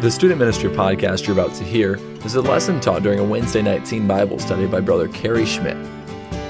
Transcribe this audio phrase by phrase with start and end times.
[0.00, 3.60] The Student Ministry podcast you're about to hear is a lesson taught during a Wednesday
[3.60, 5.76] night teen Bible study by Brother Cary Schmidt.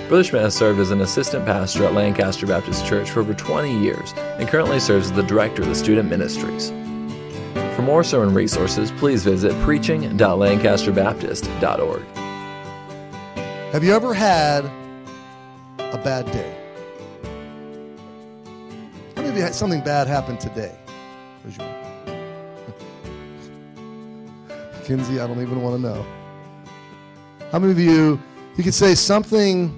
[0.06, 3.76] Brother Schmidt has served as an assistant pastor at Lancaster Baptist Church for over 20
[3.76, 6.70] years and currently serves as the director of the student ministries.
[7.74, 12.02] For more sermon resources, please visit preaching.lancasterbaptist.org.
[13.72, 14.64] Have you ever had
[15.76, 16.56] a bad day?
[19.16, 20.78] How many of you had something bad happen today?
[24.90, 26.04] I don't even want to know.
[27.52, 28.20] How many of you,
[28.56, 29.72] you could say something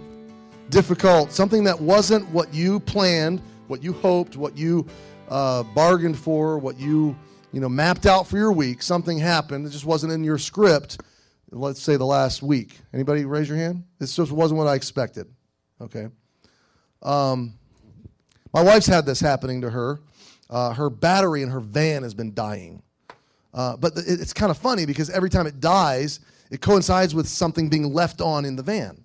[0.71, 4.87] difficult, something that wasn't what you planned, what you hoped, what you
[5.29, 7.15] uh, bargained for, what you
[7.53, 8.83] you know mapped out for your week.
[8.83, 9.67] Something happened.
[9.67, 11.03] It just wasn't in your script.
[11.51, 12.79] Let's say the last week.
[12.95, 13.85] Anybody raise your hand?
[13.99, 15.27] This just wasn't what I expected.
[15.79, 16.09] Okay.
[17.03, 17.53] Um,
[18.55, 20.01] my wife's had this happening to her.
[20.49, 22.83] Uh, her battery in her van has been dying.
[23.55, 26.21] Uh, but it's kind of funny because every time it dies,
[26.51, 29.02] it coincides with something being left on in the van.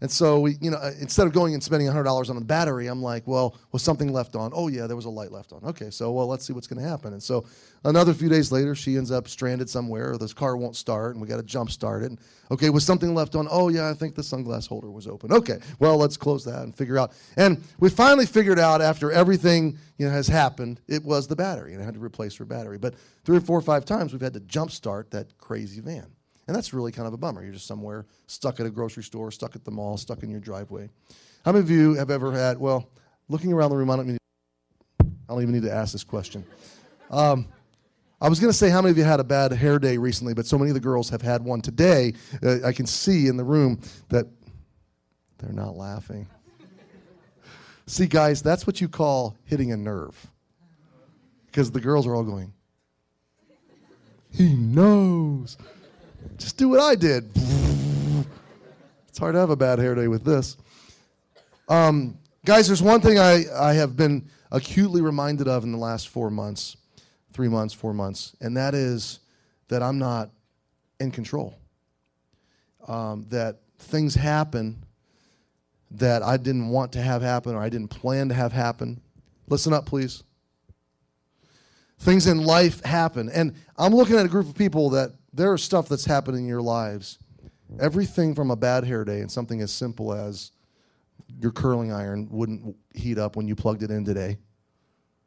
[0.00, 2.86] And so we, you know, uh, instead of going and spending $100 on a battery,
[2.86, 4.52] I'm like, well, was something left on?
[4.54, 5.64] Oh yeah, there was a light left on.
[5.64, 7.14] Okay, so well, let's see what's going to happen.
[7.14, 7.46] And so
[7.82, 11.22] another few days later, she ends up stranded somewhere, or this car won't start, and
[11.22, 12.10] we got to jump start it.
[12.10, 12.18] And,
[12.50, 13.48] okay, was something left on?
[13.50, 15.32] Oh yeah, I think the sunglass holder was open.
[15.32, 17.12] Okay, well, let's close that and figure out.
[17.38, 21.72] And we finally figured out after everything you know has happened, it was the battery,
[21.72, 22.76] and I had to replace her battery.
[22.76, 26.15] But three or four or five times, we've had to jump start that crazy van.
[26.46, 27.42] And that's really kind of a bummer.
[27.42, 30.40] You're just somewhere stuck at a grocery store, stuck at the mall, stuck in your
[30.40, 30.88] driveway.
[31.44, 32.88] How many of you have ever had, well,
[33.28, 34.18] looking around the room, I don't, need,
[35.00, 36.44] I don't even need to ask this question.
[37.10, 37.48] Um,
[38.20, 40.34] I was going to say how many of you had a bad hair day recently,
[40.34, 42.14] but so many of the girls have had one today.
[42.42, 44.26] Uh, I can see in the room that
[45.38, 46.26] they're not laughing.
[47.86, 50.26] see, guys, that's what you call hitting a nerve.
[51.46, 52.52] Because the girls are all going,
[54.32, 55.56] he knows.
[56.36, 57.30] Just do what I did.
[59.08, 60.56] It's hard to have a bad hair day with this.
[61.68, 66.08] Um, guys, there's one thing I, I have been acutely reminded of in the last
[66.08, 66.76] four months,
[67.32, 69.20] three months, four months, and that is
[69.68, 70.30] that I'm not
[71.00, 71.56] in control.
[72.86, 74.84] Um, that things happen
[75.90, 79.00] that I didn't want to have happen or I didn't plan to have happen.
[79.48, 80.22] Listen up, please.
[81.98, 83.28] Things in life happen.
[83.30, 86.48] And I'm looking at a group of people that there is stuff that's happening in
[86.48, 87.18] your lives.
[87.78, 90.52] Everything from a bad hair day and something as simple as
[91.40, 94.38] your curling iron wouldn't heat up when you plugged it in today,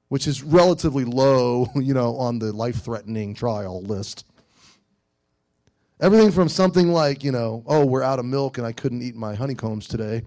[0.08, 4.26] which is relatively low, you know, on the life-threatening trial list.
[6.02, 9.16] Everything from something like, you know, oh, we're out of milk and I couldn't eat
[9.16, 10.24] my honeycombs today,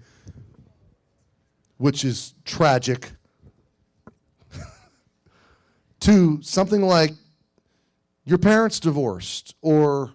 [1.77, 3.11] which is tragic,
[6.01, 7.13] to something like
[8.25, 10.13] your parents divorced, or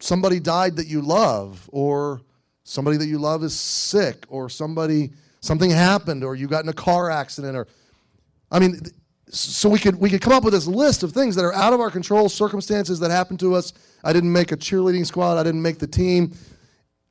[0.00, 2.20] somebody died that you love, or
[2.64, 6.74] somebody that you love is sick, or somebody something happened, or you got in a
[6.74, 7.66] car accident, or
[8.50, 8.80] I mean,
[9.28, 11.72] so we could we could come up with this list of things that are out
[11.72, 13.72] of our control, circumstances that happened to us.
[14.04, 15.38] I didn't make a cheerleading squad.
[15.38, 16.32] I didn't make the team.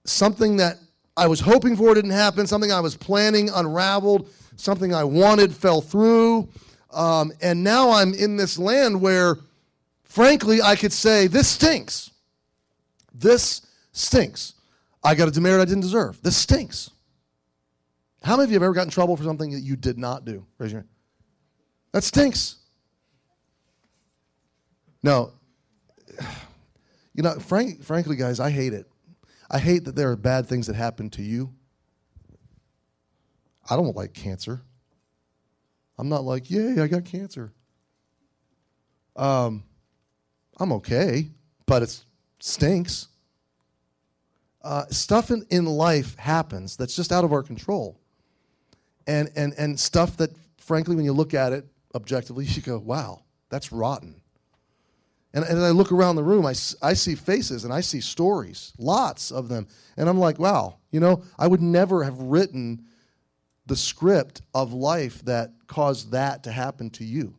[0.05, 0.77] Something that
[1.17, 2.45] I was hoping for didn't happen.
[2.47, 4.29] Something I was planning unraveled.
[4.55, 6.49] Something I wanted fell through.
[6.93, 9.37] Um, and now I'm in this land where,
[10.03, 12.11] frankly, I could say, this stinks.
[13.13, 14.53] This stinks.
[15.03, 16.21] I got a demerit I didn't deserve.
[16.21, 16.91] This stinks.
[18.23, 20.25] How many of you have ever gotten in trouble for something that you did not
[20.25, 20.45] do?
[20.57, 20.89] Raise your hand.
[21.91, 22.57] That stinks.
[25.03, 25.33] No.
[27.13, 28.89] You know, frank, frankly, guys, I hate it.
[29.49, 31.53] I hate that there are bad things that happen to you.
[33.69, 34.61] I don't like cancer.
[36.01, 37.53] I'm not like, yay, I got cancer.
[39.15, 39.63] Um,
[40.59, 41.29] I'm okay,
[41.67, 42.03] but it
[42.39, 43.07] stinks.
[44.63, 47.99] Uh, stuff in, in life happens that's just out of our control.
[49.05, 53.21] And, and, and stuff that, frankly, when you look at it objectively, you go, wow,
[53.49, 54.23] that's rotten.
[55.35, 58.73] And, and I look around the room, I, I see faces and I see stories,
[58.79, 59.67] lots of them.
[59.97, 62.85] And I'm like, wow, you know, I would never have written
[63.71, 67.33] the script of life that caused that to happen to you.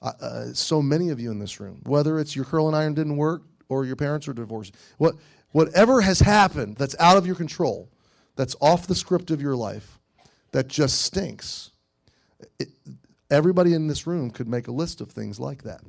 [0.00, 3.18] Uh, uh, so many of you in this room, whether it's your curling iron didn't
[3.18, 5.14] work or your parents are divorced, what,
[5.50, 7.90] whatever has happened that's out of your control,
[8.34, 9.98] that's off the script of your life,
[10.52, 11.70] that just stinks.
[12.58, 12.70] It,
[13.30, 15.82] everybody in this room could make a list of things like that.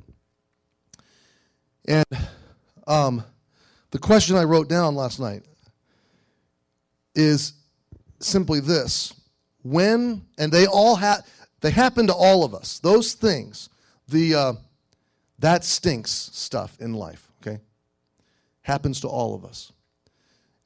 [1.88, 2.04] And
[2.86, 3.24] um,
[3.92, 5.44] the question I wrote down last night
[7.14, 7.54] is
[8.20, 9.14] simply this
[9.62, 11.22] when, and they all ha-
[11.60, 13.68] they happen to all of us, those things,
[14.08, 14.52] the, uh,
[15.40, 17.60] That stinks stuff in life, okay?
[18.62, 19.72] Happens to all of us.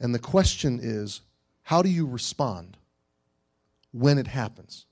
[0.00, 1.20] And the question is
[1.62, 2.76] how do you respond
[3.92, 4.86] when it happens?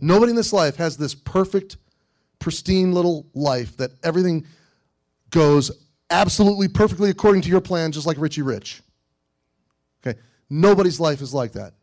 [0.00, 1.76] Nobody in this life has this perfect,
[2.38, 4.46] pristine little life that everything
[5.30, 5.70] goes
[6.10, 8.82] absolutely perfectly according to your plan, just like Richie Rich.
[10.50, 11.74] Nobody's life is like that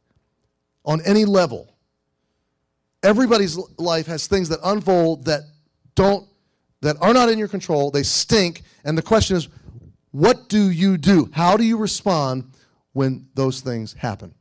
[0.83, 1.71] on any level.
[3.03, 5.41] Everybody's life has things that unfold that
[5.93, 6.27] don't
[6.81, 7.91] that are not in your control.
[7.91, 9.47] They stink, and the question is,
[10.11, 11.29] what do you do?
[11.33, 12.51] How do you respond
[12.93, 14.33] when those things happen?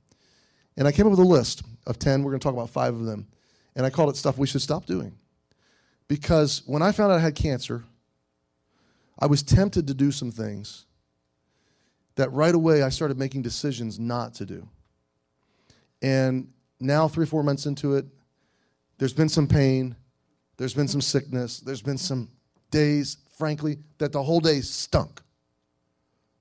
[0.77, 2.23] And I came up with a list of 10.
[2.23, 3.27] We're going to talk about 5 of them.
[3.75, 5.17] And I called it stuff we should stop doing.
[6.07, 7.85] Because when I found out I had cancer,
[9.19, 10.87] I was tempted to do some things
[12.17, 14.69] that right away I started making decisions not to do.
[16.03, 16.49] And
[16.81, 18.07] now, three, four months into it,
[18.99, 19.97] there's been some pain,
[20.57, 22.29] there's been some sickness, there's been some
[22.71, 25.23] days, frankly, that the whole day stunk.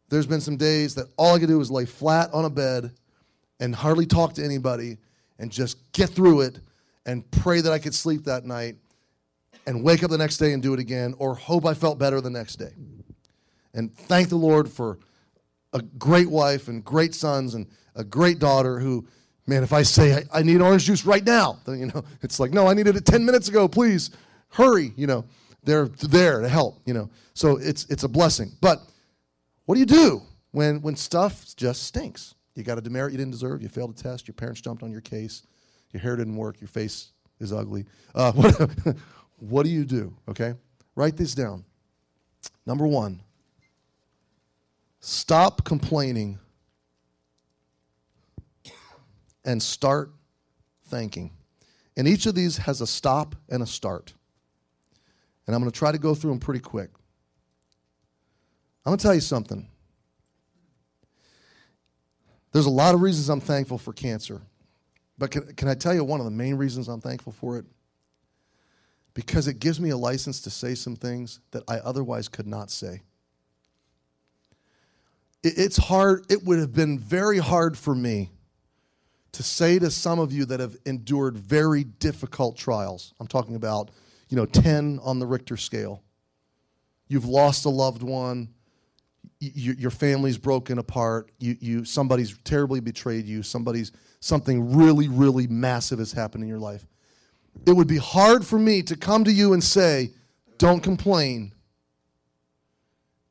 [0.09, 2.91] There's been some days that all I could do was lay flat on a bed
[3.59, 4.97] and hardly talk to anybody
[5.39, 6.59] and just get through it
[7.05, 8.75] and pray that I could sleep that night
[9.65, 12.21] and wake up the next day and do it again or hope I felt better
[12.21, 12.73] the next day.
[13.73, 14.99] And thank the Lord for
[15.73, 19.05] a great wife and great sons and a great daughter who,
[19.47, 22.39] man, if I say I, I need orange juice right now, then, you know, it's
[22.39, 24.11] like, no, I needed it 10 minutes ago, please
[24.49, 25.25] hurry, you know.
[25.65, 27.09] They're there to help, you know.
[27.33, 28.51] So it's, it's a blessing.
[28.59, 28.81] But
[29.65, 30.21] what do you do
[30.51, 32.35] when, when stuff just stinks?
[32.55, 34.91] You got a demerit you didn't deserve, you failed a test, your parents jumped on
[34.91, 35.43] your case,
[35.91, 37.85] your hair didn't work, your face is ugly.
[38.13, 38.69] Uh, what,
[39.39, 40.13] what do you do?
[40.27, 40.53] Okay?
[40.95, 41.63] Write this down.
[42.65, 43.21] Number one,
[45.05, 46.39] stop complaining
[49.43, 50.13] and start
[50.85, 51.31] thanking.
[51.97, 54.13] And each of these has a stop and a start.
[55.45, 56.89] And I'm going to try to go through them pretty quick.
[58.85, 59.67] I'm going to tell you something.
[62.53, 64.41] There's a lot of reasons I'm thankful for cancer.
[65.17, 67.65] But can, can I tell you one of the main reasons I'm thankful for it?
[69.13, 72.71] Because it gives me a license to say some things that I otherwise could not
[72.71, 73.01] say.
[75.43, 78.31] It, it's hard, it would have been very hard for me
[79.33, 83.13] to say to some of you that have endured very difficult trials.
[83.19, 83.91] I'm talking about,
[84.29, 86.03] you know, 10 on the Richter scale.
[87.07, 88.49] You've lost a loved one
[89.39, 95.99] your family's broken apart you, you somebody's terribly betrayed you somebody's something really really massive
[95.99, 96.85] has happened in your life
[97.65, 100.11] it would be hard for me to come to you and say
[100.57, 101.53] don't complain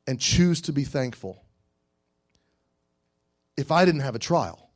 [0.05, 1.42] and choose to be thankful
[3.57, 4.69] if i didn't have a trial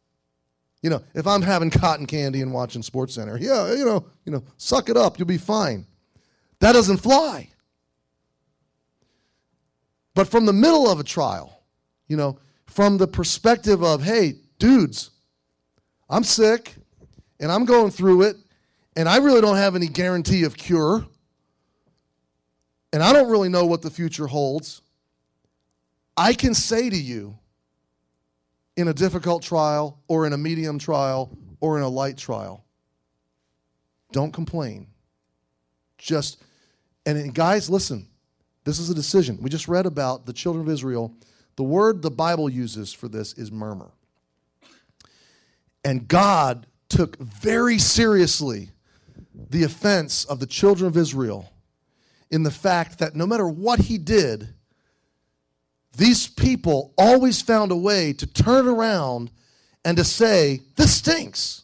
[0.81, 4.31] you know if i'm having cotton candy and watching sports center yeah you know you
[4.31, 5.85] know suck it up you'll be fine
[6.59, 7.49] that doesn't fly
[10.17, 11.61] but from the middle of a trial,
[12.07, 15.11] you know, from the perspective of, hey, dudes,
[16.09, 16.73] I'm sick
[17.39, 18.35] and I'm going through it
[18.95, 21.05] and I really don't have any guarantee of cure
[22.91, 24.81] and I don't really know what the future holds.
[26.17, 27.37] I can say to you
[28.77, 32.63] in a difficult trial or in a medium trial or in a light trial,
[34.13, 34.87] don't complain.
[35.97, 36.41] Just,
[37.05, 38.07] and guys, listen,
[38.63, 39.39] this is a decision.
[39.41, 41.13] We just read about the children of Israel.
[41.55, 43.91] The word the Bible uses for this is murmur.
[45.83, 48.69] And God took very seriously
[49.33, 51.51] the offense of the children of Israel
[52.29, 54.53] in the fact that no matter what he did,
[55.97, 59.31] these people always found a way to turn around
[59.83, 61.63] and to say, This stinks.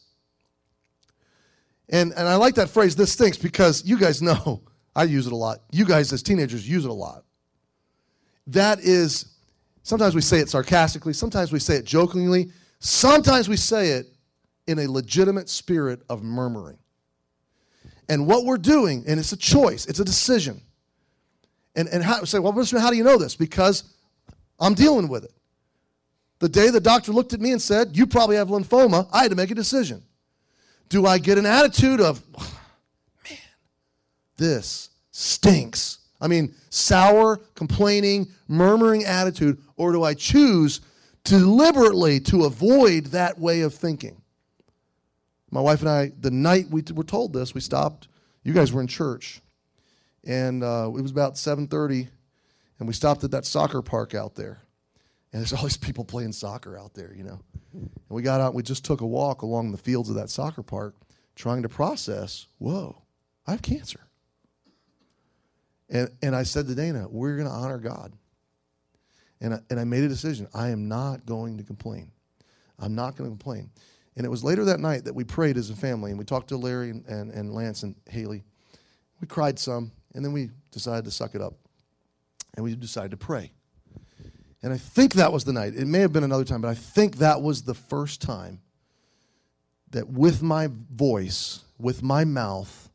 [1.90, 4.62] And, and I like that phrase, this stinks, because you guys know
[4.96, 5.60] I use it a lot.
[5.72, 7.24] You guys, as teenagers, use it a lot.
[8.48, 9.26] That is,
[9.84, 14.08] sometimes we say it sarcastically, sometimes we say it jokingly, sometimes we say it
[14.66, 16.78] in a legitimate spirit of murmuring.
[18.10, 20.62] And what we're doing, and it's a choice, it's a decision.
[21.76, 23.36] And, and how, say, well, how do you know this?
[23.36, 23.93] Because
[24.60, 25.34] I'm dealing with it.
[26.40, 29.32] The day the doctor looked at me and said, You probably have lymphoma, I had
[29.32, 30.04] to make a decision.
[30.90, 32.22] Do I get an attitude of,
[33.30, 33.38] man,
[34.38, 36.00] this stinks.
[36.20, 40.82] I mean, sour, complaining, murmuring attitude, or do I choose
[41.24, 44.22] deliberately to avoid that way of thinking?
[45.52, 48.08] My wife and I, the night we were told this, we stopped.
[48.44, 49.42] You guys were in church,
[50.26, 52.08] and uh, it was about 7:30,
[52.80, 54.62] and we stopped at that soccer park out there.
[55.32, 57.40] And there's all these people playing soccer out there, you know.
[57.74, 58.54] And we got out.
[58.54, 60.96] We just took a walk along the fields of that soccer park,
[61.36, 62.48] trying to process.
[62.60, 63.02] Whoa,
[63.48, 64.08] I have cancer.
[65.90, 68.14] And, and I said to Dana, we're going to honor God.
[69.42, 70.48] And I, and I made a decision.
[70.54, 72.12] I am not going to complain.
[72.80, 73.70] I'm not going to complain.
[74.16, 76.50] And it was later that night that we prayed as a family, and we talked
[76.50, 78.44] to Larry and, and, and Lance and Haley.
[79.20, 81.56] We cried some, and then we decided to suck it up.
[82.56, 83.52] And we decided to pray.
[84.62, 85.74] And I think that was the night.
[85.76, 88.62] It may have been another time, but I think that was the first time
[89.92, 92.90] that with my voice, with my mouth,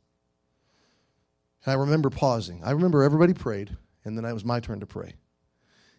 [1.65, 2.63] and I remember pausing.
[2.65, 5.13] I remember everybody prayed, and then it was my turn to pray.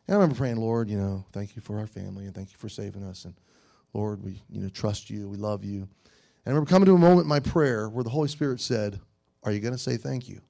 [0.07, 2.57] And I remember praying, Lord, you know, thank you for our family, and thank you
[2.57, 3.35] for saving us, and
[3.93, 5.81] Lord, we you know trust you, we love you.
[5.81, 5.89] And
[6.47, 8.99] I remember coming to a moment in my prayer where the Holy Spirit said,
[9.43, 10.41] Are you going to say thank you?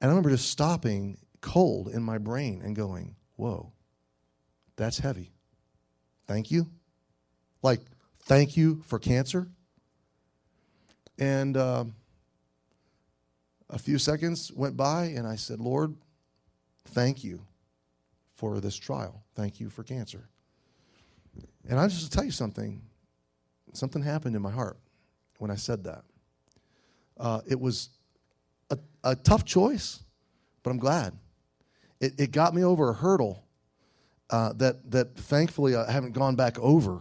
[0.00, 3.72] And I remember just stopping cold in my brain and going, Whoa,
[4.76, 5.32] that's heavy.
[6.26, 6.66] Thank you.
[7.62, 7.80] Like,
[8.22, 9.48] thank you for cancer.
[11.18, 11.94] And um,
[13.70, 15.96] a few seconds went by, and I said, Lord,
[16.86, 17.42] thank you
[18.34, 19.24] for this trial.
[19.34, 20.28] Thank you for cancer.
[21.68, 22.82] And I just to tell you something.
[23.74, 24.78] Something happened in my heart
[25.38, 26.04] when I said that.
[27.18, 27.90] Uh, it was
[28.70, 30.00] a, a, tough choice,
[30.62, 31.14] but I'm glad.
[32.00, 33.44] It, it got me over a hurdle
[34.30, 37.00] uh, that that thankfully I haven't gone back over.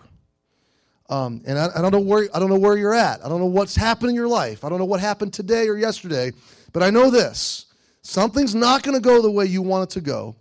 [1.09, 3.23] Um, and I, I, don't know where I don't know where you're at.
[3.23, 4.65] I don't know what's happened in your life.
[4.65, 6.33] I don't know what happened today or yesterday,
[6.73, 7.67] but I know this:
[8.01, 10.35] something's not going to go the way you want it to go,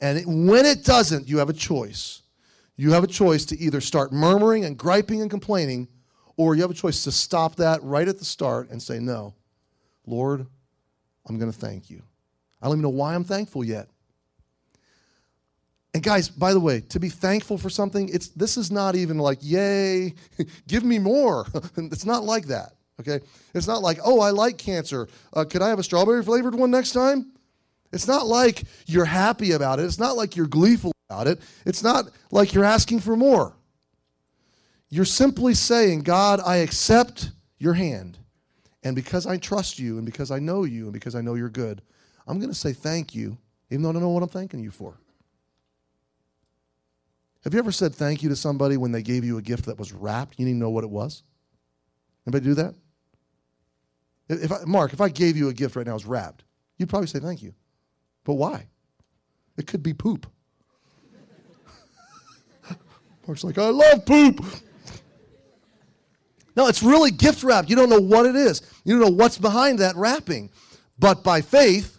[0.00, 2.22] and it, when it doesn't, you have a choice.
[2.76, 5.88] You have a choice to either start murmuring and griping and complaining,
[6.36, 9.34] or you have a choice to stop that right at the start and say, No,
[10.06, 10.46] Lord,
[11.26, 12.02] I'm going to thank you.
[12.60, 13.88] I don't even know why I'm thankful yet.
[15.94, 19.18] And guys, by the way, to be thankful for something, it's this is not even
[19.18, 20.14] like, yay,
[20.66, 21.46] give me more.
[21.76, 22.72] it's not like that.
[23.00, 23.20] Okay?
[23.54, 25.08] It's not like, oh, I like cancer.
[25.32, 27.32] Uh, could I have a strawberry flavored one next time?
[27.92, 29.84] It's not like you're happy about it.
[29.84, 31.40] It's not like you're gleeful about it.
[31.64, 33.56] It's not like you're asking for more.
[34.88, 38.18] You're simply saying, God, I accept your hand.
[38.84, 41.48] And because I trust you, and because I know you, and because I know you're
[41.48, 41.80] good,
[42.26, 43.38] I'm going to say thank you,
[43.70, 44.98] even though I don't know what I'm thanking you for.
[47.42, 49.78] Have you ever said thank you to somebody when they gave you a gift that
[49.78, 50.38] was wrapped?
[50.38, 51.22] You didn't know what it was?
[52.26, 52.74] Anybody do that?
[54.28, 56.44] If I, Mark, if I gave you a gift right now, it's wrapped,
[56.78, 57.54] you'd probably say thank you.
[58.24, 58.68] But why?
[59.58, 60.26] It could be poop.
[63.26, 64.42] Mark's like, I love poop.
[66.56, 67.68] No, it's really gift wrapped.
[67.68, 68.62] You don't know what it is.
[68.84, 70.50] You don't know what's behind that wrapping.
[70.98, 71.98] But by faith,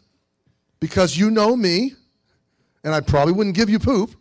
[0.80, 1.94] because you know me,
[2.84, 4.12] and I probably wouldn't give you poop,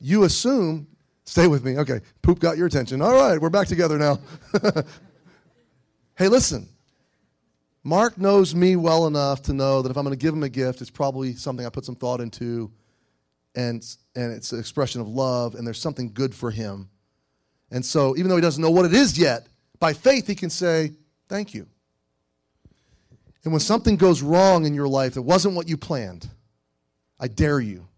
[0.00, 0.86] you assume,
[1.24, 1.78] stay with me.
[1.78, 3.00] Okay, poop got your attention.
[3.00, 4.20] All right, we're back together now.
[6.16, 6.68] hey, listen.
[7.82, 10.48] Mark knows me well enough to know that if I'm going to give him a
[10.48, 12.72] gift, it's probably something I put some thought into
[13.54, 13.84] and,
[14.16, 16.88] and it's an expression of love, and there's something good for him.
[17.74, 19.48] And so, even though he doesn't know what it is yet,
[19.80, 20.92] by faith, he can say,
[21.28, 21.66] Thank you.
[23.42, 26.28] And when something goes wrong in your life that wasn't what you planned,
[27.18, 27.88] I dare you.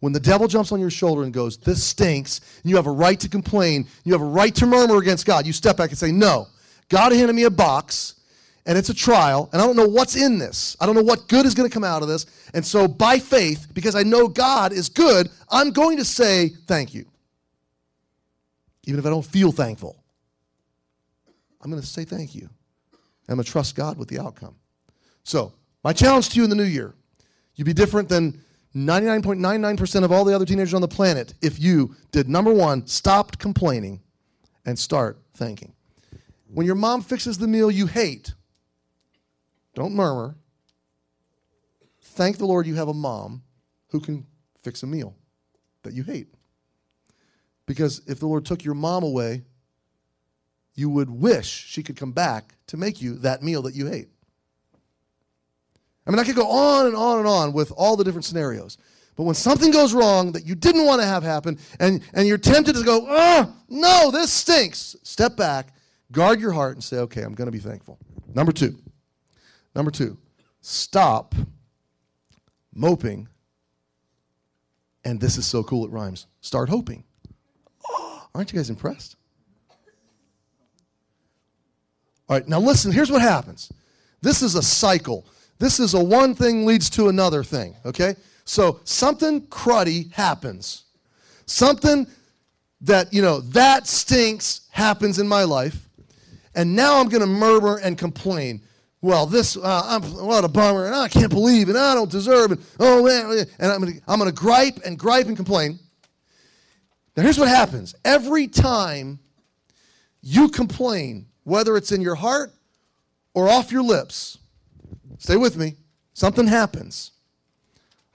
[0.00, 2.90] When the devil jumps on your shoulder and goes, This stinks, and you have a
[2.90, 5.98] right to complain, you have a right to murmur against God, you step back and
[5.98, 6.48] say, No.
[6.88, 8.16] God handed me a box
[8.66, 10.76] and it's a trial, and I don't know what's in this.
[10.80, 12.26] I don't know what good is going to come out of this.
[12.54, 16.92] And so, by faith, because I know God is good, I'm going to say thank
[16.92, 17.04] you.
[18.84, 20.02] Even if I don't feel thankful,
[21.60, 22.48] I'm going to say thank you.
[23.28, 24.56] I'm going to trust God with the outcome.
[25.22, 26.94] So, my challenge to you in the new year
[27.54, 28.40] you'd be different than
[28.74, 33.38] 99.99% of all the other teenagers on the planet if you did number one, stopped
[33.38, 34.00] complaining
[34.66, 35.72] and start thanking.
[36.48, 38.34] When your mom fixes the meal you hate,
[39.74, 40.36] don't murmur.
[42.00, 43.42] Thank the Lord you have a mom
[43.88, 44.26] who can
[44.62, 45.14] fix a meal
[45.82, 46.33] that you hate.
[47.66, 49.42] Because if the Lord took your mom away,
[50.74, 54.08] you would wish she could come back to make you that meal that you hate.
[56.06, 58.76] I mean, I could go on and on and on with all the different scenarios.
[59.16, 62.36] But when something goes wrong that you didn't want to have happen, and, and you're
[62.36, 65.72] tempted to go, oh, no, this stinks, step back,
[66.12, 67.98] guard your heart, and say, okay, I'm going to be thankful.
[68.34, 68.76] Number two,
[69.74, 70.18] Number two,
[70.60, 71.34] stop
[72.72, 73.28] moping.
[75.04, 76.26] And this is so cool, it rhymes.
[76.40, 77.04] Start hoping.
[78.34, 79.16] Aren't you guys impressed?
[82.28, 83.70] All right, now listen, here's what happens.
[84.22, 85.26] This is a cycle.
[85.58, 88.16] This is a one thing leads to another thing, okay?
[88.44, 90.84] So something cruddy happens.
[91.46, 92.06] Something
[92.80, 95.88] that, you know, that stinks happens in my life.
[96.54, 98.60] and now I'm going to murmur and complain.
[99.00, 102.52] Well, this, uh, I'm, what a bummer, and I can't believe, and I don't deserve
[102.52, 103.46] and Oh, man.
[103.58, 105.78] And I'm going to I'm going to gripe and gripe and complain.
[107.16, 109.20] Now, here's what happens every time
[110.20, 112.52] you complain, whether it's in your heart
[113.34, 114.38] or off your lips,
[115.18, 115.76] stay with me,
[116.12, 117.12] something happens.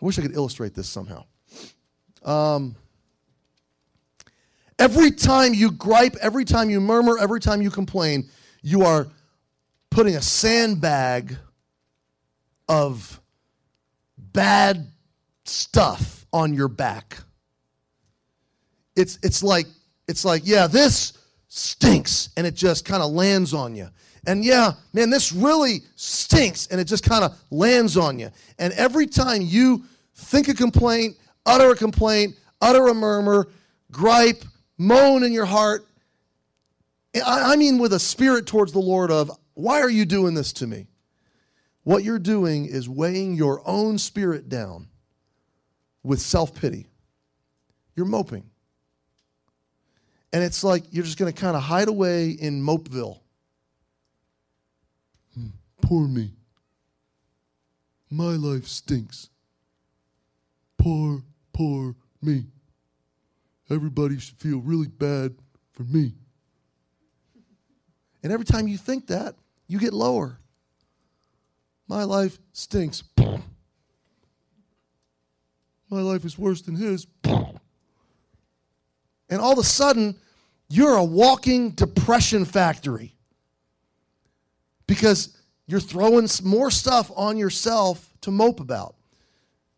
[0.02, 1.26] I wish I could illustrate this somehow.
[2.24, 2.76] Um,
[4.78, 8.30] every time you gripe, every time you murmur, every time you complain,
[8.62, 9.08] you are
[9.90, 11.38] putting a sandbag
[12.68, 13.22] of
[14.18, 14.92] bad
[15.46, 17.18] stuff on your back.
[19.00, 19.66] It's, it's like
[20.08, 21.14] it's like yeah this
[21.48, 23.88] stinks and it just kind of lands on you
[24.28, 28.74] and yeah man this really stinks and it just kind of lands on you and
[28.74, 29.84] every time you
[30.16, 31.16] think a complaint
[31.46, 33.48] utter a complaint utter a murmur
[33.92, 34.44] gripe
[34.78, 35.86] moan in your heart
[37.26, 40.68] I mean with a spirit towards the lord of why are you doing this to
[40.68, 40.88] me?
[41.84, 44.88] What you're doing is weighing your own spirit down
[46.02, 46.88] with self-pity.
[47.96, 48.49] You're moping
[50.32, 53.20] and it's like you're just going to kind of hide away in Mopeville.
[55.34, 55.48] Hmm,
[55.82, 56.32] poor me.
[58.10, 59.30] My life stinks.
[60.78, 62.46] Poor, poor me.
[63.70, 65.36] Everybody should feel really bad
[65.72, 66.14] for me.
[68.24, 69.36] And every time you think that,
[69.68, 70.40] you get lower.
[71.88, 73.04] My life stinks.
[75.90, 77.08] My life is worse than his.
[79.30, 80.16] And all of a sudden,
[80.70, 83.16] you're a walking depression factory
[84.88, 88.96] because you're throwing more stuff on yourself to mope about.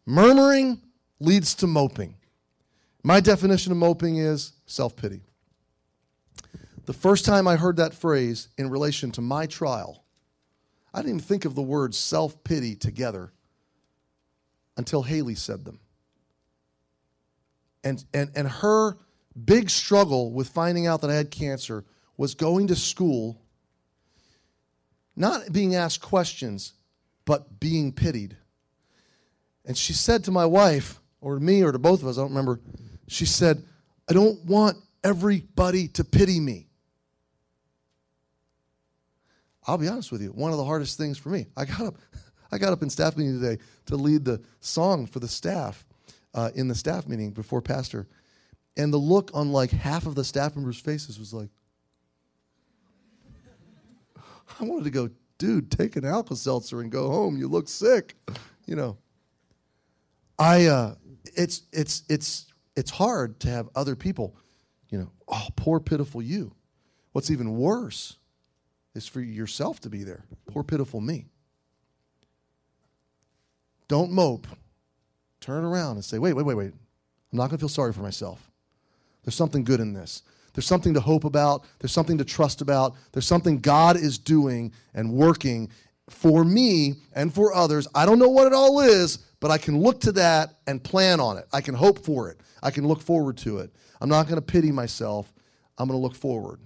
[0.05, 0.81] Murmuring
[1.19, 2.15] leads to moping.
[3.03, 5.21] My definition of moping is self pity.
[6.85, 10.03] The first time I heard that phrase in relation to my trial,
[10.93, 13.31] I didn't even think of the words self pity together
[14.77, 15.79] until Haley said them.
[17.83, 18.97] And, and, and her
[19.45, 21.85] big struggle with finding out that I had cancer
[22.17, 23.41] was going to school,
[25.15, 26.73] not being asked questions,
[27.25, 28.37] but being pitied.
[29.65, 32.21] And she said to my wife, or to me, or to both of us, I
[32.21, 32.59] don't remember,
[33.07, 33.63] she said,
[34.09, 36.67] I don't want everybody to pity me.
[39.65, 41.45] I'll be honest with you, one of the hardest things for me.
[41.55, 41.95] I got up,
[42.51, 45.85] I got up in staff meeting today to lead the song for the staff
[46.33, 48.07] uh, in the staff meeting before Pastor
[48.77, 51.49] and the look on like half of the staff members' faces was like,
[54.59, 57.37] I wanted to go, dude, take an Alka Seltzer and go home.
[57.37, 58.15] You look sick.
[58.65, 58.97] You know.
[60.37, 60.95] I uh
[61.35, 64.35] it's it's it's it's hard to have other people,
[64.89, 66.55] you know, oh, poor pitiful you.
[67.11, 68.17] What's even worse
[68.95, 70.25] is for yourself to be there.
[70.47, 71.27] Poor pitiful me.
[73.87, 74.47] Don't mope.
[75.41, 76.73] Turn around and say, wait, wait, wait, wait.
[77.31, 78.50] I'm not going to feel sorry for myself.
[79.23, 80.23] There's something good in this.
[80.53, 81.65] There's something to hope about.
[81.79, 82.95] There's something to trust about.
[83.11, 85.69] There's something God is doing and working
[86.09, 87.87] for me and for others.
[87.95, 91.19] I don't know what it all is, but I can look to that and plan
[91.19, 91.45] on it.
[91.53, 92.41] I can hope for it.
[92.61, 93.73] I can look forward to it.
[94.01, 95.31] I'm not going to pity myself.
[95.77, 96.59] I'm going to look forward.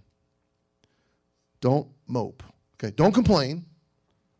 [1.61, 2.43] Don't mope.
[2.75, 3.65] Okay, don't complain.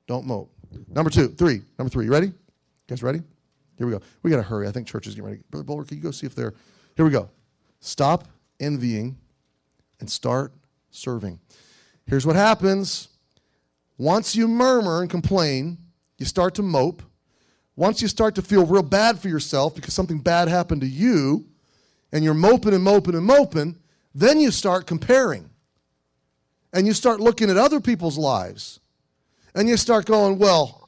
[0.07, 0.51] Don't mope.
[0.89, 1.61] Number two, three.
[1.77, 2.05] Number three.
[2.05, 2.27] You ready?
[2.27, 2.33] You
[2.87, 3.21] guys ready?
[3.77, 4.01] Here we go.
[4.23, 4.67] We got to hurry.
[4.67, 5.41] I think church is getting ready.
[5.49, 6.53] Brother Bowler, can you go see if they're.
[6.95, 7.29] Here we go.
[7.85, 8.27] Stop
[8.59, 9.15] envying
[9.99, 10.51] and start
[10.89, 11.39] serving.
[12.07, 13.09] Here's what happens
[13.99, 15.77] once you murmur and complain,
[16.17, 17.03] you start to mope.
[17.75, 21.45] Once you start to feel real bad for yourself because something bad happened to you,
[22.11, 23.77] and you're moping and moping and moping,
[24.15, 25.47] then you start comparing.
[26.73, 28.79] And you start looking at other people's lives.
[29.53, 30.84] And you start going, well,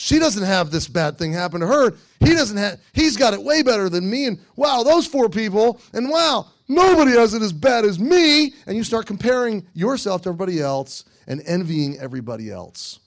[0.00, 1.96] she doesn't have this bad thing happen to her.
[2.20, 4.26] He doesn't have, he's got it way better than me.
[4.26, 8.54] And wow, those four people, and wow, nobody has it as bad as me.
[8.68, 13.00] And you start comparing yourself to everybody else and envying everybody else,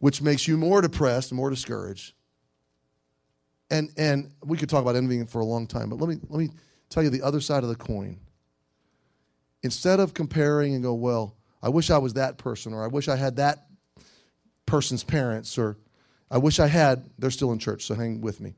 [0.00, 2.12] which makes you more depressed and more discouraged.
[3.70, 6.40] And, and we could talk about envying for a long time, but let me, let
[6.40, 6.50] me
[6.90, 8.20] tell you the other side of the coin.
[9.62, 13.08] Instead of comparing and go, well, I wish I was that person, or I wish
[13.08, 13.64] I had that
[14.66, 15.76] person's parents, or
[16.30, 18.54] I wish I had, they're still in church, so hang with me.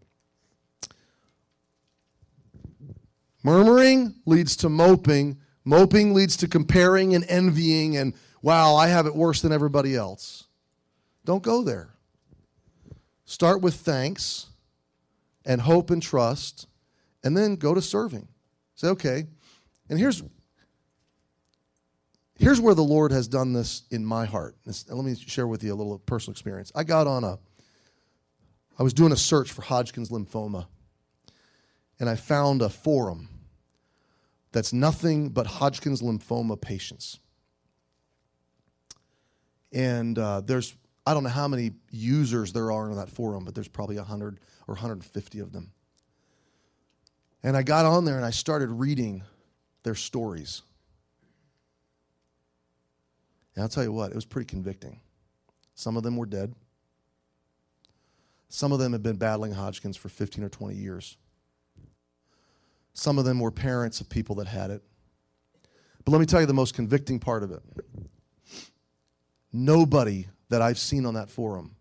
[3.42, 5.38] Murmuring leads to moping.
[5.64, 10.44] Moping leads to comparing and envying, and wow, I have it worse than everybody else.
[11.24, 11.90] Don't go there.
[13.24, 14.46] Start with thanks
[15.44, 16.68] and hope and trust,
[17.22, 18.28] and then go to serving.
[18.76, 19.26] Say, okay.
[19.88, 20.22] And here's
[22.38, 24.56] here's where the Lord has done this in my heart.
[24.64, 26.70] This, let me share with you a little personal experience.
[26.74, 27.38] I got on a,
[28.78, 30.66] I was doing a search for Hodgkin's lymphoma,
[31.98, 33.28] and I found a forum
[34.52, 37.18] that's nothing but Hodgkin's lymphoma patients.
[39.72, 40.74] And uh, there's,
[41.06, 44.40] I don't know how many users there are in that forum, but there's probably 100
[44.66, 45.72] or 150 of them.
[47.42, 49.22] And I got on there and I started reading
[49.82, 50.62] their stories.
[53.56, 55.00] And I'll tell you what, it was pretty convicting.
[55.74, 56.54] Some of them were dead.
[58.48, 61.16] Some of them had been battling Hodgkin's for 15 or 20 years.
[62.92, 64.82] Some of them were parents of people that had it.
[66.04, 67.62] But let me tell you the most convicting part of it.
[69.52, 71.74] Nobody that I've seen on that forum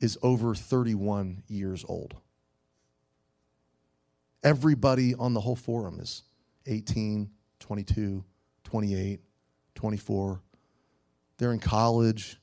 [0.00, 2.14] is over 31 years old.
[4.42, 6.22] Everybody on the whole forum is
[6.66, 8.24] 18, 22,
[8.64, 9.20] 28,
[9.74, 10.40] 24.
[11.38, 12.38] They're in college.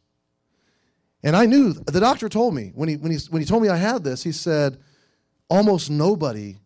[1.23, 3.69] And I knew, the doctor told me, when he, when, he, when he told me
[3.69, 4.77] I had this, he said,
[5.49, 6.57] almost nobody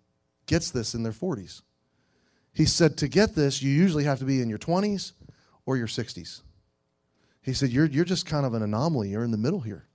[0.46, 1.62] gets this in their 40s.
[2.54, 5.14] He said, to get this, you usually have to be in your 20s
[5.66, 6.42] or your 60s.
[7.42, 9.10] He said, you're, you're just kind of an anomaly.
[9.10, 9.88] You're in the middle here.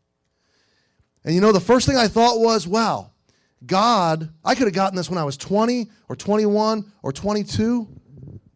[1.25, 3.11] And you know, the first thing I thought was, wow,
[3.65, 7.89] God, I could have gotten this when I was 20 or 21 or 22,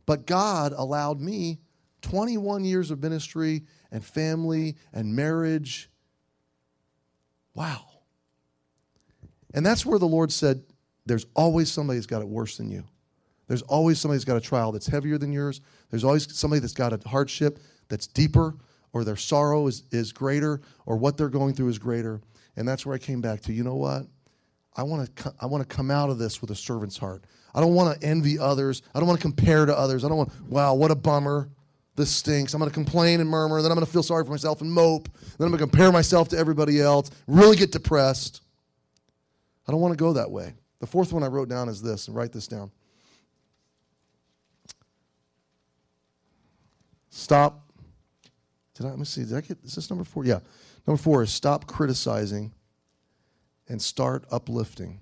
[0.07, 1.59] but God allowed me
[2.03, 5.91] 21 years of ministry and family and marriage.
[7.55, 7.87] Wow.
[9.53, 10.63] And that's where the Lord said,
[11.07, 12.85] There's always somebody that's got it worse than you.
[13.49, 15.61] There's always somebody that's got a trial that's heavier than yours.
[15.91, 17.59] There's always somebody that's got a hardship
[17.89, 18.55] that's deeper,
[18.93, 22.21] or their sorrow is, is greater, or what they're going through is greater.
[22.57, 24.07] And that's where I came back to, you know what?
[24.77, 27.25] I want to I want to come out of this with a servant's heart.
[27.55, 28.83] I don't want to envy others.
[28.95, 30.05] I don't want to compare to others.
[30.05, 31.51] I don't want, wow, what a bummer.
[31.97, 32.55] This stinks.
[32.55, 33.61] I'm going to complain and murmur.
[33.63, 35.09] Then I'm going to feel sorry for myself and mope.
[35.39, 38.43] Then I'm going to compare myself to everybody else, really get depressed.
[39.67, 40.55] I don't want to go that way.
[40.81, 42.71] The fourth one I wrote down is this, and write this down.
[47.11, 47.71] Stop.
[48.75, 49.25] Did I, let me see.
[49.25, 50.25] Did I get, is this number four?
[50.25, 50.41] Yeah.
[50.87, 52.53] Number four is stop criticizing
[53.69, 55.01] and start uplifting.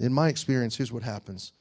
[0.00, 1.52] In my experience, here's what happens.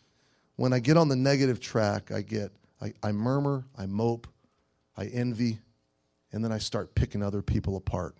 [0.60, 4.28] When I get on the negative track, I get, I, I murmur, I mope,
[4.98, 5.58] I envy,
[6.34, 8.18] and then I start picking other people apart.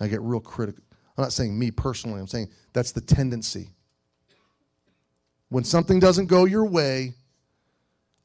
[0.00, 0.82] I get real critical.
[1.14, 3.68] I'm not saying me personally, I'm saying that's the tendency.
[5.50, 7.12] When something doesn't go your way,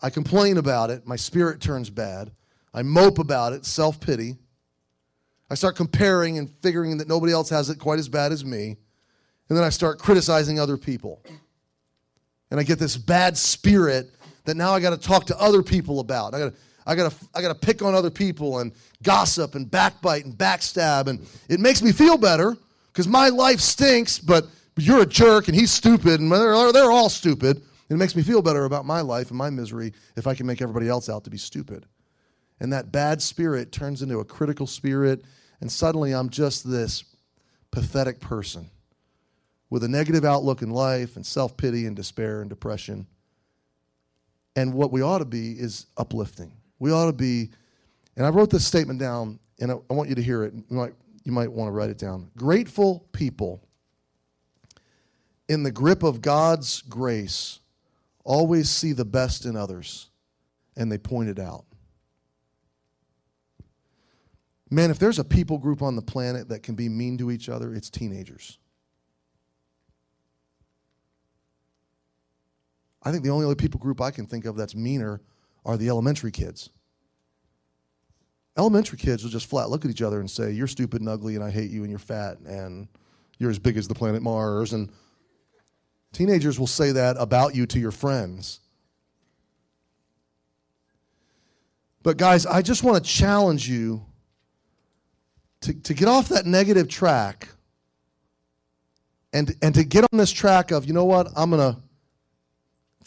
[0.02, 2.32] I complain about it, my spirit turns bad.
[2.74, 4.38] I mope about it, self pity.
[5.50, 8.78] I start comparing and figuring that nobody else has it quite as bad as me.
[9.50, 11.22] And then I start criticizing other people.
[12.52, 14.12] And I get this bad spirit
[14.46, 16.34] that now I got to talk to other people about.
[16.34, 16.58] I got to
[16.88, 18.72] I got to I got to pick on other people and
[19.04, 22.58] gossip and backbite and backstab and it makes me feel better
[22.94, 27.10] cuz my life stinks, but you're a jerk and he's stupid and they're, they're all
[27.10, 27.62] stupid.
[27.90, 30.62] It makes me feel better about my life and my misery if I can make
[30.62, 31.86] everybody else out to be stupid.
[32.60, 35.24] And that bad spirit turns into a critical spirit,
[35.62, 37.04] and suddenly I'm just this
[37.72, 38.70] pathetic person
[39.70, 43.08] with a negative outlook in life and self pity and despair and depression.
[44.56, 46.52] And what we ought to be is uplifting.
[46.80, 47.52] We ought to be,
[48.16, 50.54] and I wrote this statement down, and I, I want you to hear it.
[50.54, 52.32] You might, you might want to write it down.
[52.36, 53.62] Grateful people
[55.48, 57.60] in the grip of God's grace
[58.24, 60.10] always see the best in others
[60.78, 61.66] and they point it out.
[64.70, 67.50] Man, if there's a people group on the planet that can be mean to each
[67.50, 68.60] other, it's teenagers.
[73.04, 75.22] I think the only other people group I can think of that's meaner
[75.66, 76.70] are the elementary kids.
[78.58, 81.36] Elementary kids will just flat look at each other and say, You're stupid and ugly,
[81.36, 82.88] and I hate you, and you're fat, and
[83.38, 84.74] you're as big as the planet Mars.
[84.74, 84.92] And
[86.12, 88.60] teenagers will say that about you to your friends.
[92.04, 94.06] But, guys, I just want to challenge you
[95.62, 97.50] to, to get off that negative track
[99.34, 101.82] and, and to get on this track of, you know what, I'm going to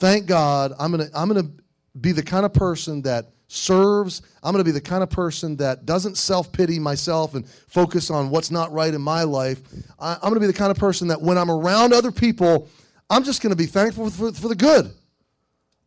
[0.03, 1.63] thank God, I'm going to I'm going to
[1.99, 4.23] be the kind of person that serves.
[4.43, 8.11] I'm going to be the kind of person that doesn't self pity myself and focus
[8.11, 9.63] on what's not right in my life.
[10.01, 12.69] I, am going to be the kind of person that when I'm around other people,
[13.09, 14.93] I'm just going to be thankful for, for the good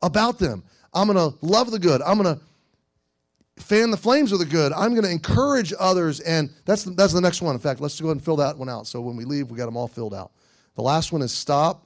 [0.02, 0.64] about them.
[0.94, 2.02] I'm going to love the good.
[2.02, 4.72] I'm going to fan the flames of the good.
[4.72, 6.22] I'm going to encourage others.
[6.22, 7.54] And that's the, that's the next one.
[7.54, 8.88] In fact, let's go ahead and fill that one out.
[8.88, 10.32] So when we leave, we got them all filled out.
[10.76, 11.86] The last one is stop.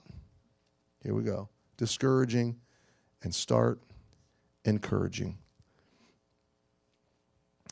[1.01, 1.49] Here we go.
[1.79, 2.57] Discouraging
[3.23, 3.79] and start
[4.65, 5.37] encouraging.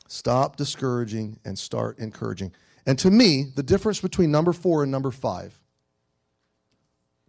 [0.06, 2.52] Stop discouraging and start encouraging.
[2.86, 5.60] And to me, the difference between number four and number five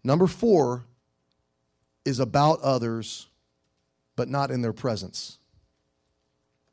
[0.05, 0.85] number four
[2.05, 3.27] is about others,
[4.15, 5.37] but not in their presence.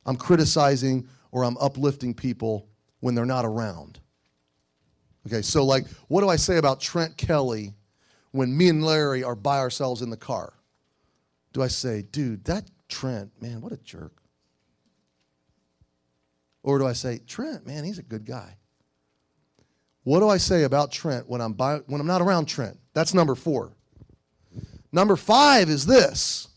[0.07, 2.69] I'm criticizing or I'm uplifting people
[3.01, 3.99] when they're not around.
[5.27, 7.75] Okay, so like, what do I say about Trent Kelly
[8.33, 10.53] when me and Larry are by ourselves in the car?
[11.53, 14.23] Do I say, dude, that Trent, man, what a jerk?
[16.62, 18.57] Or do I say, Trent, man, he's a good guy?
[20.05, 22.79] What do I say about Trent when I'm, by, when I'm not around Trent?
[22.93, 23.73] That's number four.
[24.93, 26.49] Number five is this.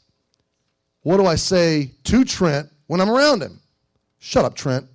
[1.02, 3.60] What do I say to Trent when I'm around him?
[4.20, 4.86] Shut up, Trent.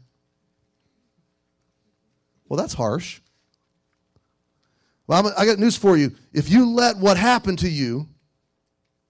[2.48, 3.20] Well, that's harsh.
[5.06, 6.12] Well, I got news for you.
[6.32, 8.08] If you let what happened to you,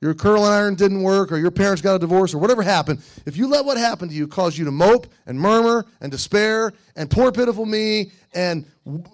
[0.01, 3.37] your curling iron didn't work, or your parents got a divorce, or whatever happened, if
[3.37, 7.11] you let what happened to you cause you to mope and murmur and despair and
[7.11, 8.67] poor pitiful me, and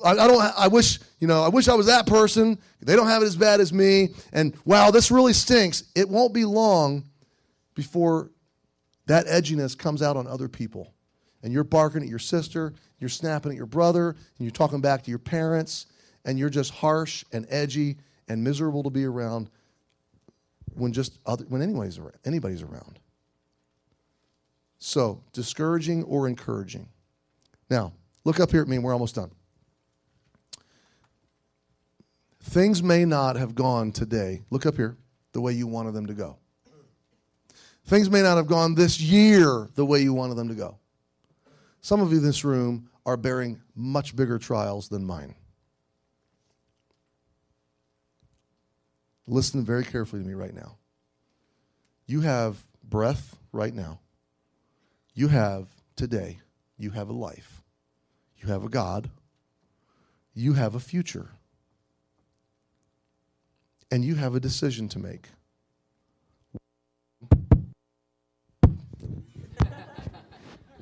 [0.02, 2.58] I, I don't, I wish, you know, I wish I was that person.
[2.80, 5.84] They don't have it as bad as me, and wow, this really stinks.
[5.94, 7.04] It won't be long
[7.74, 8.30] before
[9.06, 10.92] that edginess comes out on other people,
[11.42, 15.04] and you're barking at your sister, you're snapping at your brother, and you're talking back
[15.04, 15.86] to your parents
[16.24, 17.96] and you're just harsh and edgy
[18.28, 19.50] and miserable to be around
[20.74, 22.98] when just other, when anybody's around, anybody's around.
[24.78, 26.88] So, discouraging or encouraging.
[27.68, 27.92] Now,
[28.24, 29.30] look up here at me, and we're almost done.
[32.42, 34.96] Things may not have gone today, look up here,
[35.32, 36.36] the way you wanted them to go.
[37.84, 40.78] Things may not have gone this year the way you wanted them to go.
[41.80, 45.34] Some of you in this room are bearing much bigger trials than mine.
[49.30, 50.76] Listen very carefully to me right now.
[52.04, 54.00] You have breath right now.
[55.14, 56.40] You have today.
[56.76, 57.62] You have a life.
[58.38, 59.08] You have a God.
[60.34, 61.28] You have a future.
[63.88, 65.28] And you have a decision to make.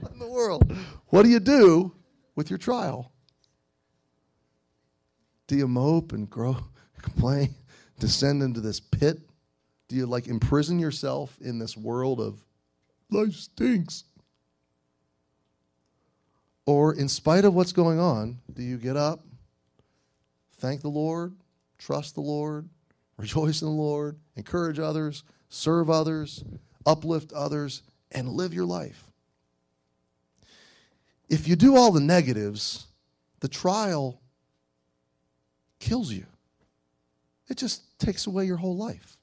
[0.01, 0.75] what in the world?
[1.09, 1.93] What do you do
[2.35, 3.13] with your trial?
[5.47, 6.57] Do you mope and grow,
[7.03, 7.55] complain?
[7.99, 9.21] Descend into this pit?
[9.89, 12.45] Do you like imprison yourself in this world of
[13.11, 14.05] life stinks?
[16.67, 19.21] Or, in spite of what's going on, do you get up,
[20.57, 21.35] thank the Lord,
[21.79, 22.69] trust the Lord,
[23.17, 26.45] rejoice in the Lord, encourage others, serve others,
[26.85, 27.83] uplift others,
[28.13, 29.11] and live your life?
[31.31, 32.87] If you do all the negatives,
[33.41, 34.21] the trial
[35.79, 36.27] kills you.
[37.49, 39.17] It just takes away your whole life.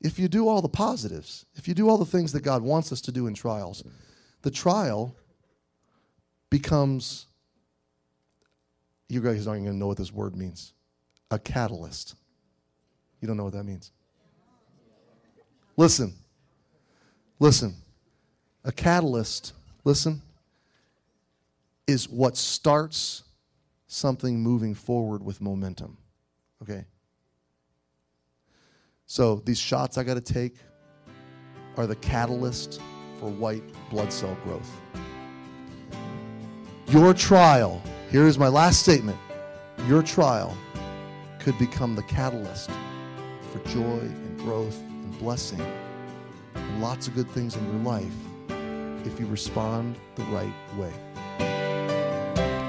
[0.00, 2.92] If you do all the positives, if you do all the things that God wants
[2.92, 3.82] us to do in trials,
[4.42, 5.16] the trial
[6.50, 7.26] becomes,
[9.08, 10.74] you guys aren't even going to know what this word means,
[11.30, 12.14] a catalyst.
[13.20, 13.90] You don't know what that means.
[15.76, 16.14] Listen,
[17.40, 17.74] listen.
[18.66, 19.52] A catalyst,
[19.84, 20.22] listen,
[21.86, 23.24] is what starts
[23.86, 25.98] something moving forward with momentum.
[26.64, 26.86] Okay?
[29.06, 30.56] So these shots I got to take
[31.76, 32.80] are the catalyst
[33.20, 34.70] for white blood cell growth.
[36.88, 39.18] Your trial, here is my last statement.
[39.86, 40.56] Your trial
[41.38, 42.70] could become the catalyst
[43.52, 45.60] for joy and growth and blessing
[46.54, 48.14] and lots of good things in your life
[49.04, 50.92] if you respond the right way.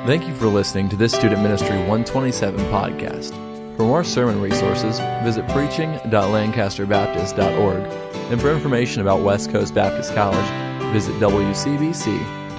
[0.05, 3.44] Thank you for listening to this Student Ministry 127 podcast.
[3.75, 7.83] For more sermon resources, visit preaching.lancasterbaptist.org.
[8.31, 10.45] And for information about West Coast Baptist College,
[10.93, 12.55] visit wcbc.edu.